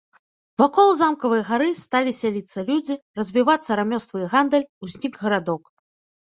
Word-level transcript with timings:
Вакол 0.61 0.87
замкавай 1.01 1.43
гары 1.49 1.69
сталі 1.83 2.15
сяліцца 2.21 2.65
людзі, 2.71 2.99
развівацца 3.21 3.71
рамёствы 3.83 4.17
і 4.25 4.31
гандаль, 4.35 4.69
узнік 4.89 5.13
гарадок. 5.23 5.63